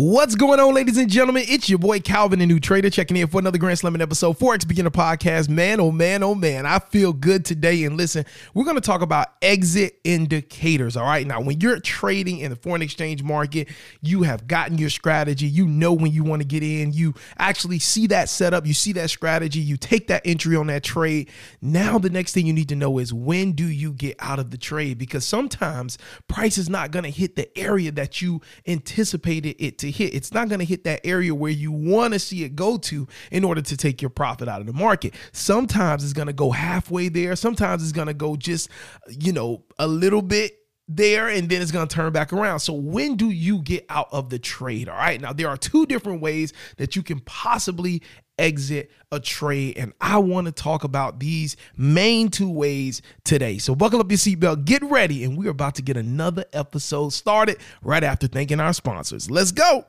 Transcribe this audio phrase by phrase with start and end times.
[0.00, 1.42] What's going on, ladies and gentlemen?
[1.48, 4.64] It's your boy Calvin, the new trader, checking in for another Grand Slamming episode, Forex
[4.64, 5.48] Beginner Podcast.
[5.48, 7.82] Man, oh man, oh man, I feel good today.
[7.82, 8.24] And listen,
[8.54, 10.96] we're going to talk about exit indicators.
[10.96, 11.26] All right.
[11.26, 15.48] Now, when you're trading in the foreign exchange market, you have gotten your strategy.
[15.48, 16.92] You know when you want to get in.
[16.92, 18.66] You actually see that setup.
[18.66, 19.58] You see that strategy.
[19.58, 21.28] You take that entry on that trade.
[21.60, 24.52] Now, the next thing you need to know is when do you get out of
[24.52, 24.96] the trade?
[24.96, 29.87] Because sometimes price is not going to hit the area that you anticipated it to
[29.90, 30.14] hit.
[30.14, 33.06] It's not going to hit that area where you want to see it go to
[33.30, 35.14] in order to take your profit out of the market.
[35.32, 37.36] Sometimes it's going to go halfway there.
[37.36, 38.68] Sometimes it's going to go just,
[39.08, 40.52] you know, a little bit
[40.88, 42.60] there and then it's going to turn back around.
[42.60, 44.88] So when do you get out of the trade?
[44.88, 45.20] All right.
[45.20, 48.02] Now there are two different ways that you can possibly
[48.38, 53.58] exit a trade and I want to talk about these main two ways today.
[53.58, 57.58] So buckle up your seatbelt, get ready and we're about to get another episode started
[57.82, 59.30] right after thanking our sponsors.
[59.30, 59.84] Let's go.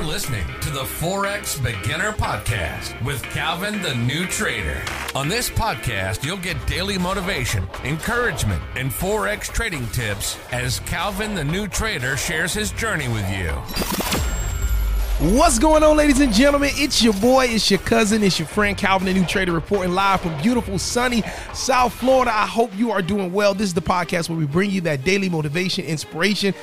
[0.00, 4.80] You're listening to the Forex Beginner Podcast with Calvin the New Trader.
[5.14, 11.44] On this podcast, you'll get daily motivation, encouragement, and Forex trading tips as Calvin the
[11.44, 13.50] New Trader shares his journey with you.
[15.36, 16.70] What's going on, ladies and gentlemen?
[16.72, 20.22] It's your boy, it's your cousin, it's your friend Calvin, the new trader, reporting live
[20.22, 21.22] from beautiful, sunny
[21.52, 22.34] South Florida.
[22.34, 23.52] I hope you are doing well.
[23.52, 26.54] This is the podcast where we bring you that daily motivation, inspiration,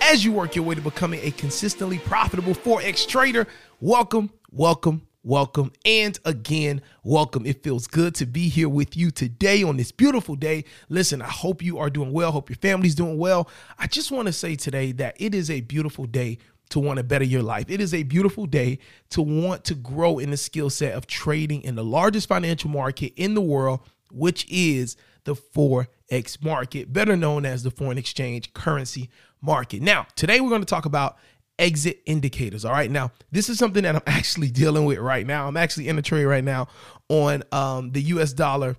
[0.00, 3.46] as you work your way to becoming a consistently profitable Forex trader.
[3.80, 7.46] Welcome, welcome, welcome, and again, welcome.
[7.46, 10.64] It feels good to be here with you today on this beautiful day.
[10.88, 12.32] Listen, I hope you are doing well.
[12.32, 13.48] Hope your family's doing well.
[13.78, 16.38] I just want to say today that it is a beautiful day
[16.70, 17.66] to want to better your life.
[17.68, 18.78] It is a beautiful day
[19.10, 23.12] to want to grow in the skill set of trading in the largest financial market
[23.16, 29.10] in the world, which is the Forex market, better known as the foreign exchange currency
[29.40, 29.82] market.
[29.82, 31.16] Now, today we're going to talk about
[31.58, 32.64] exit indicators.
[32.64, 32.90] All right.
[32.90, 35.46] Now, this is something that I'm actually dealing with right now.
[35.46, 36.68] I'm actually in a trade right now
[37.08, 38.76] on um, the US dollar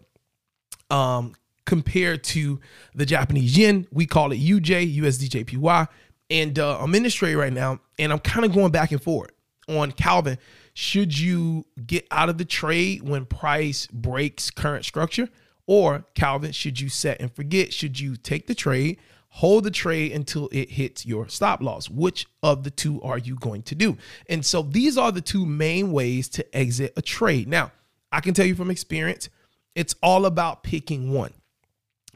[0.89, 1.33] um,
[1.65, 2.59] compared to
[2.95, 3.87] the Japanese yen.
[3.91, 5.87] We call it UJ, USDJPY.
[6.29, 9.03] And uh, I'm in this trade right now, and I'm kind of going back and
[9.03, 9.31] forth
[9.67, 10.37] on Calvin.
[10.73, 15.27] Should you get out of the trade when price breaks current structure?
[15.67, 17.73] Or Calvin, should you set and forget?
[17.73, 18.99] Should you take the trade,
[19.33, 21.89] hold the trade until it hits your stop loss.
[21.89, 23.97] Which of the two are you going to do?
[24.29, 27.47] And so these are the two main ways to exit a trade.
[27.47, 27.71] Now,
[28.11, 29.29] I can tell you from experience,
[29.73, 31.33] it's all about picking one.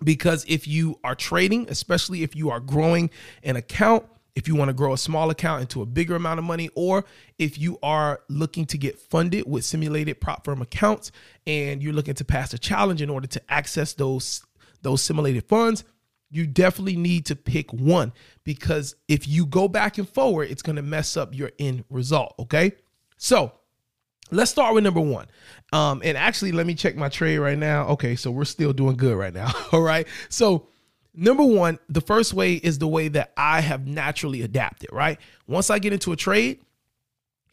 [0.03, 3.09] Because if you are trading, especially if you are growing
[3.43, 4.05] an account,
[4.35, 7.05] if you want to grow a small account into a bigger amount of money, or
[7.39, 11.13] if you are looking to get funded with simulated prop firm accounts
[11.47, 14.43] and you're looking to pass a challenge in order to access those
[14.81, 15.85] those simulated funds,
[16.35, 18.11] you definitely need to pick one
[18.43, 22.35] because if you go back and forward, it's going to mess up your end result.
[22.39, 22.73] Okay.
[23.17, 23.53] So
[24.31, 25.27] let's start with number one.
[25.71, 27.87] Um, and actually, let me check my trade right now.
[27.87, 28.17] Okay.
[28.17, 29.51] So we're still doing good right now.
[29.71, 30.07] All right.
[30.27, 30.67] So,
[31.13, 35.17] number one, the first way is the way that I have naturally adapted, right?
[35.47, 36.59] Once I get into a trade,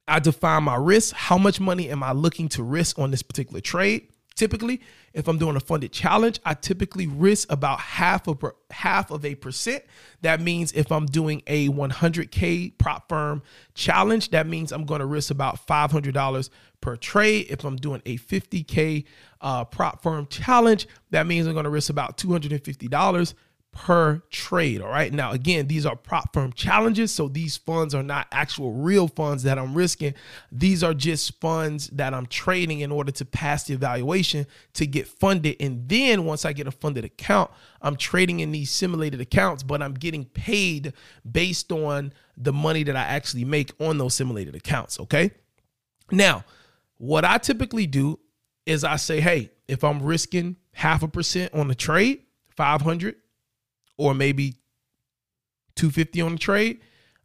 [0.09, 1.15] I define my risk.
[1.15, 4.09] How much money am I looking to risk on this particular trade?
[4.35, 4.81] Typically,
[5.13, 9.35] if I'm doing a funded challenge, I typically risk about half of half of a
[9.35, 9.85] percent.
[10.23, 13.43] That means if I'm doing a 100k prop firm
[13.75, 16.51] challenge, that means I'm going to risk about $500
[16.81, 17.47] per trade.
[17.51, 19.05] If I'm doing a 50k
[19.41, 23.35] uh, prop firm challenge, that means I'm going to risk about $250
[23.73, 24.83] per trade.
[24.83, 25.13] All right.
[25.13, 27.11] Now, again, these are prop firm challenges.
[27.11, 30.15] So these funds are not actual real funds that I'm risking.
[30.53, 35.09] These are just funds that I'm trading in order to pass the evaluation to get
[35.09, 35.57] funded.
[35.59, 37.51] And then once I get a funded account,
[37.81, 40.93] I'm trading in these simulated accounts, but I'm getting paid
[41.31, 45.01] based on the money that I actually make on those simulated accounts.
[45.01, 45.33] Okay.
[46.11, 46.45] Now,
[46.99, 48.19] what I typically do
[48.67, 53.17] is I say, hey, if I'm risking half a percent on a trade, 500
[54.03, 54.57] or maybe
[55.77, 56.81] 250 on the trade,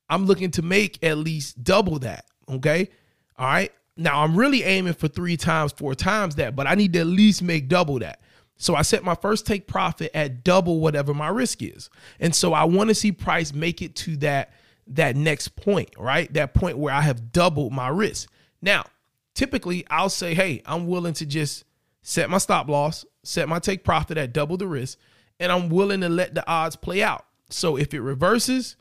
[0.10, 2.26] I'm looking to make at least double that.
[2.50, 2.90] Okay.
[3.38, 3.72] All right.
[3.96, 7.08] Now I'm really aiming for three times, four times that, but I need to at
[7.08, 8.22] least make double that.
[8.58, 11.90] So I set my first take profit at double whatever my risk is.
[12.20, 14.52] And so I want to see price make it to that
[14.90, 16.32] that next point, right?
[16.34, 18.30] That point where I have doubled my risk.
[18.62, 18.86] Now,
[19.34, 21.66] typically I'll say, "Hey, I'm willing to just
[22.02, 24.98] set my stop loss, set my take profit at double the risk,
[25.40, 27.26] and I'm willing to let the odds play out.
[27.50, 28.76] So if it reverses,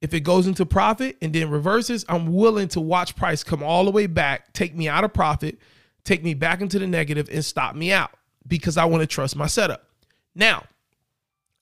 [0.00, 3.84] if it goes into profit and then reverses, I'm willing to watch price come all
[3.84, 5.58] the way back, take me out of profit,
[6.04, 8.10] take me back into the negative and stop me out
[8.46, 9.86] because I want to trust my setup.
[10.34, 10.64] Now,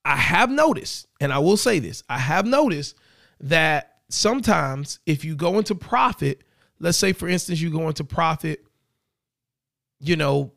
[0.03, 2.95] I have noticed, and I will say this I have noticed
[3.41, 6.41] that sometimes if you go into profit,
[6.79, 8.65] let's say for instance, you go into profit,
[9.99, 10.51] you know,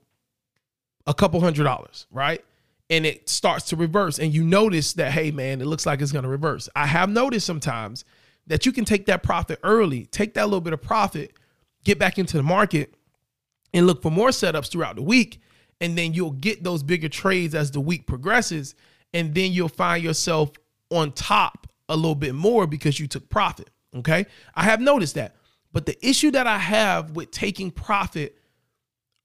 [1.06, 2.42] a couple hundred dollars, right?
[2.90, 6.12] And it starts to reverse, and you notice that, hey, man, it looks like it's
[6.12, 6.68] gonna reverse.
[6.76, 8.04] I have noticed sometimes
[8.46, 11.32] that you can take that profit early, take that little bit of profit,
[11.84, 12.94] get back into the market,
[13.72, 15.40] and look for more setups throughout the week.
[15.80, 18.74] And then you'll get those bigger trades as the week progresses.
[19.12, 20.52] And then you'll find yourself
[20.90, 23.70] on top a little bit more because you took profit.
[23.96, 24.26] Okay.
[24.54, 25.36] I have noticed that.
[25.72, 28.38] But the issue that I have with taking profit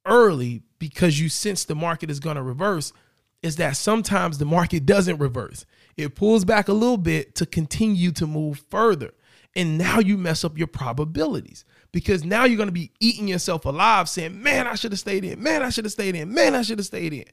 [0.06, 2.92] early because you sense the market is going to reverse
[3.42, 5.66] is that sometimes the market doesn't reverse.
[5.98, 9.12] It pulls back a little bit to continue to move further.
[9.56, 13.66] And now you mess up your probabilities because now you're going to be eating yourself
[13.66, 15.42] alive saying, man, I should have stayed in.
[15.42, 16.34] Man, I should have stayed in.
[16.34, 17.26] Man, I should have stayed in.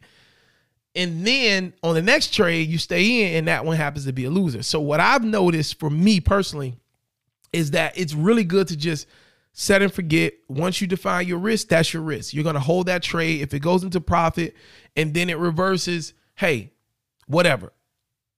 [0.94, 4.24] And then on the next trade, you stay in, and that one happens to be
[4.24, 4.62] a loser.
[4.62, 6.74] So, what I've noticed for me personally
[7.52, 9.06] is that it's really good to just
[9.58, 10.34] set and forget.
[10.48, 12.34] Once you define your risk, that's your risk.
[12.34, 13.40] You're going to hold that trade.
[13.40, 14.54] If it goes into profit
[14.94, 16.72] and then it reverses, hey,
[17.26, 17.72] whatever.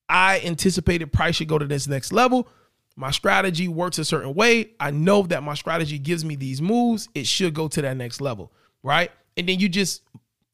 [0.09, 2.49] I anticipated price should go to this next level.
[2.97, 4.71] My strategy works a certain way.
[4.79, 7.09] I know that my strategy gives me these moves.
[7.15, 8.53] It should go to that next level,
[8.85, 9.11] right?
[9.37, 10.03] And then you just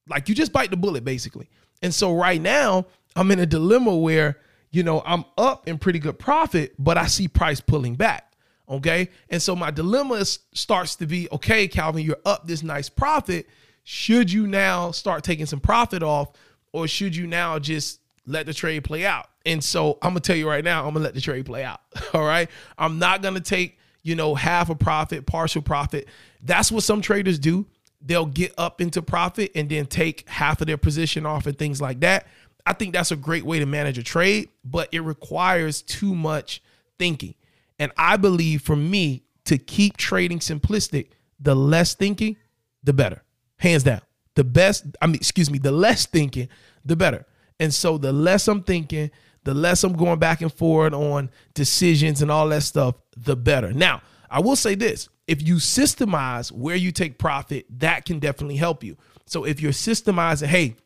[0.08, 1.50] like you just bite the bullet basically.
[1.82, 4.38] And so right now, I'm in a dilemma where,
[4.70, 8.33] you know, I'm up in pretty good profit, but I see price pulling back.
[8.68, 9.10] Okay.
[9.28, 13.46] And so my dilemma starts to be okay, Calvin, you're up this nice profit.
[13.84, 16.30] Should you now start taking some profit off,
[16.72, 19.28] or should you now just let the trade play out?
[19.44, 21.80] And so I'm gonna tell you right now, I'm gonna let the trade play out.
[22.14, 22.48] All right.
[22.78, 26.08] I'm not gonna take, you know, half a profit, partial profit.
[26.42, 27.66] That's what some traders do.
[28.00, 31.80] They'll get up into profit and then take half of their position off and things
[31.80, 32.26] like that.
[32.66, 36.62] I think that's a great way to manage a trade, but it requires too much
[36.98, 37.34] thinking.
[37.78, 41.08] And I believe for me to keep trading simplistic,
[41.40, 42.36] the less thinking,
[42.82, 43.22] the better.
[43.58, 44.00] Hands down.
[44.36, 46.48] The best, I mean, excuse me, the less thinking,
[46.84, 47.26] the better.
[47.60, 49.10] And so the less I'm thinking,
[49.44, 53.72] the less I'm going back and forth on decisions and all that stuff, the better.
[53.72, 58.56] Now, I will say this if you systemize where you take profit, that can definitely
[58.56, 58.96] help you.
[59.26, 60.76] So if you're systemizing, hey,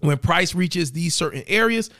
[0.00, 1.90] when price reaches these certain areas,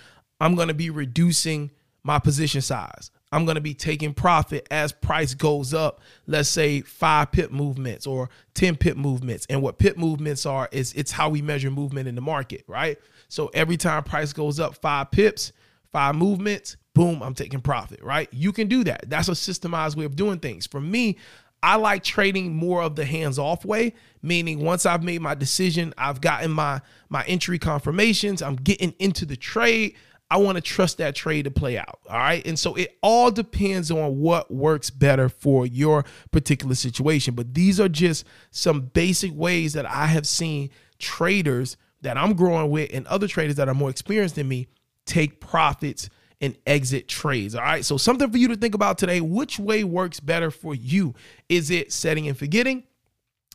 [0.40, 1.70] I'm going to be reducing
[2.02, 3.10] my position size.
[3.34, 8.06] I'm going to be taking profit as price goes up, let's say five pip movements
[8.06, 9.44] or 10 pip movements.
[9.50, 12.96] And what pip movements are is it's how we measure movement in the market, right?
[13.28, 15.50] So every time price goes up five pips,
[15.90, 18.28] five movements, boom, I'm taking profit, right?
[18.32, 19.10] You can do that.
[19.10, 20.68] That's a systemized way of doing things.
[20.68, 21.18] For me,
[21.60, 26.20] I like trading more of the hands-off way, meaning once I've made my decision, I've
[26.20, 29.96] gotten my my entry confirmations, I'm getting into the trade.
[30.34, 32.00] I want to trust that trade to play out.
[32.10, 32.44] All right.
[32.44, 37.36] And so it all depends on what works better for your particular situation.
[37.36, 42.68] But these are just some basic ways that I have seen traders that I'm growing
[42.68, 44.66] with and other traders that are more experienced than me
[45.06, 46.10] take profits
[46.40, 47.54] and exit trades.
[47.54, 47.84] All right.
[47.84, 49.20] So, something for you to think about today.
[49.20, 51.14] Which way works better for you?
[51.48, 52.82] Is it setting and forgetting,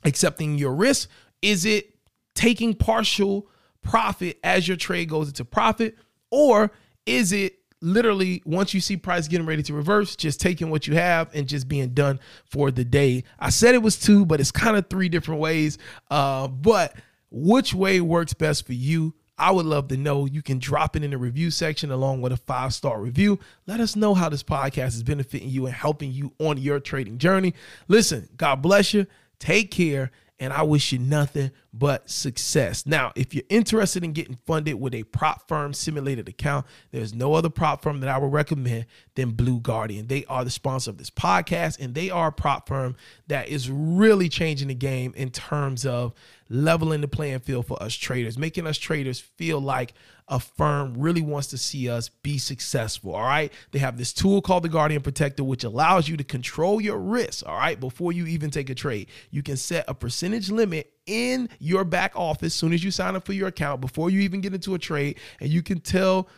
[0.06, 1.10] accepting your risk?
[1.42, 1.94] Is it
[2.36, 3.50] taking partial
[3.82, 5.98] profit as your trade goes into profit?
[6.32, 6.72] Or
[7.06, 10.96] is it literally once you see price getting ready to reverse, just taking what you
[10.96, 13.24] have and just being done for the day?
[13.40, 15.78] I said it was two, but it's kind of three different ways.
[16.10, 16.96] Uh, but
[17.32, 19.14] which way works best for you?
[19.38, 20.26] I would love to know.
[20.26, 23.40] You can drop it in the review section along with a five star review.
[23.68, 27.18] Let us know how this podcast is benefiting you and helping you on your trading
[27.18, 27.54] journey.
[27.88, 29.08] Listen, God bless you.
[29.40, 32.86] Take care and I wish you nothing but success.
[32.86, 37.34] Now, if you're interested in getting funded with a prop firm simulated account, there's no
[37.34, 40.08] other prop firm that I would recommend than Blue Guardian.
[40.08, 42.96] They are the sponsor of this podcast, and they are a prop firm
[43.28, 46.14] that is really changing the game in terms of
[46.50, 49.94] leveling the playing field for us traders, making us traders feel like
[50.28, 53.16] a firm really wants to see us be successful.
[53.16, 53.52] All right.
[53.72, 57.48] They have this tool called the Guardian Protector, which allows you to control your risk.
[57.48, 57.80] All right.
[57.80, 62.14] Before you even take a trade, you can set a percentage limit in your back
[62.16, 64.80] office soon as you sign up for your account before you even get into a
[64.80, 65.18] trade.
[65.40, 66.30] And you can tell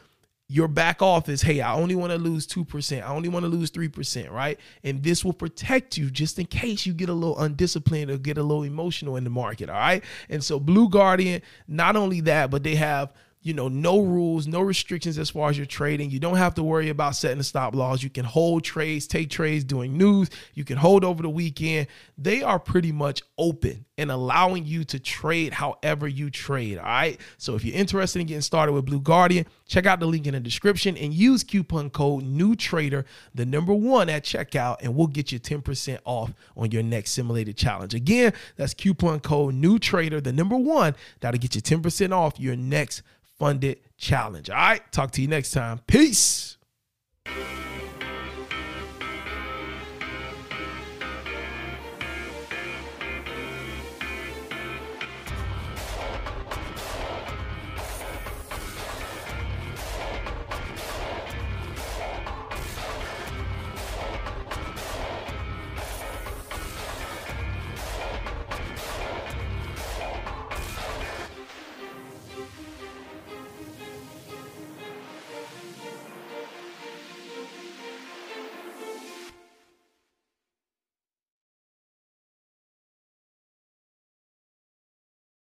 [0.47, 3.01] your back office, hey, I only want to lose 2%.
[3.01, 4.59] I only want to lose 3%, right?
[4.83, 8.37] And this will protect you just in case you get a little undisciplined or get
[8.37, 10.03] a little emotional in the market, all right?
[10.29, 13.13] And so Blue Guardian, not only that, but they have
[13.43, 16.11] you know, no rules, no restrictions as far as your trading.
[16.11, 18.03] You don't have to worry about setting the stop loss.
[18.03, 20.29] You can hold trades, take trades doing news.
[20.53, 21.87] You can hold over the weekend.
[22.17, 26.79] They are pretty much open and allowing you to trade however you trade.
[26.79, 27.21] All right.
[27.37, 30.33] So if you're interested in getting started with Blue Guardian, check out the link in
[30.33, 33.05] the description and use coupon code New Trader,
[33.35, 37.55] the number one at checkout, and we'll get you 10% off on your next simulated
[37.55, 37.93] challenge.
[37.93, 40.95] Again, that's coupon code New Trader, the number one.
[41.19, 43.03] That'll get you 10% off your next
[43.37, 44.49] funded challenge.
[44.49, 44.91] All right.
[44.91, 45.79] Talk to you next time.
[45.85, 46.57] Peace.